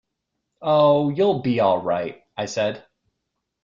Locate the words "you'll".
1.09-1.41